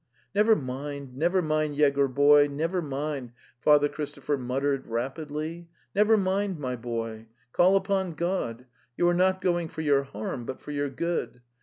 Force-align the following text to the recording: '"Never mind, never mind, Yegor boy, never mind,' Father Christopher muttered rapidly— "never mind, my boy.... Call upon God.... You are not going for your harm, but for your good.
'"Never 0.33 0.55
mind, 0.55 1.15
never 1.15 1.43
mind, 1.43 1.75
Yegor 1.75 2.07
boy, 2.07 2.47
never 2.49 2.81
mind,' 2.81 3.33
Father 3.59 3.87
Christopher 3.87 4.35
muttered 4.35 4.87
rapidly— 4.87 5.69
"never 5.95 6.17
mind, 6.17 6.57
my 6.57 6.75
boy.... 6.75 7.27
Call 7.51 7.75
upon 7.75 8.13
God.... 8.15 8.65
You 8.97 9.07
are 9.09 9.13
not 9.13 9.41
going 9.41 9.67
for 9.67 9.81
your 9.81 10.01
harm, 10.01 10.43
but 10.43 10.59
for 10.59 10.71
your 10.71 10.89
good. 10.89 11.43